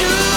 [0.00, 0.29] you.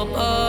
[0.00, 0.39] help us.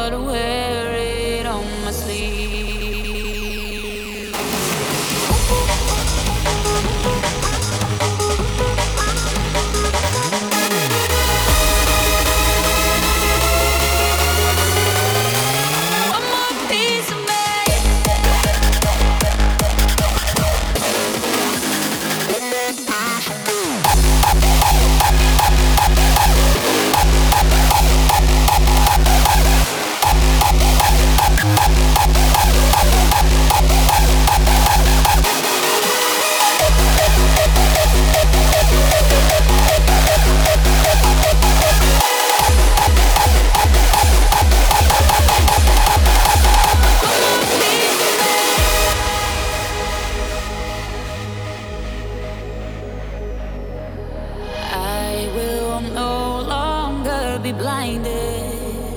[57.41, 58.93] be blinded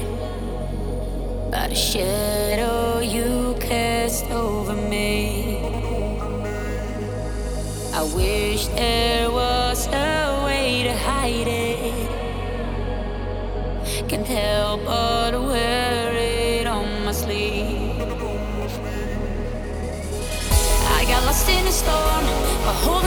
[1.50, 5.58] by the shadow you cast over me.
[7.94, 12.10] I wish there was a way to hide it.
[14.08, 18.02] Can't help but wear it on my sleeve.
[20.98, 23.03] I got lost in a storm.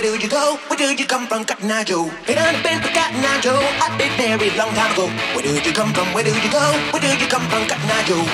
[0.00, 0.56] Where did you go?
[0.68, 2.08] Where did you come from, Cotton Eye Joe?
[2.24, 3.60] It ain't been for Cotton Eye Joe.
[3.84, 5.12] I've been there a long time ago.
[5.36, 6.08] Where did you come from?
[6.16, 6.72] Where did you go?
[6.88, 8.24] Where did you come from, Cotton Eye Joe?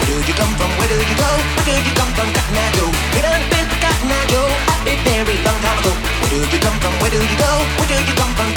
[0.00, 0.70] Where did you come from?
[0.80, 1.28] Where did you go?
[1.28, 1.84] Where did
[3.52, 4.32] been Cotton Eye
[4.72, 5.92] I've been very long time ago.
[5.92, 6.94] Where did you come from?
[7.04, 7.52] Where did you go?
[7.76, 8.53] Where did you come from?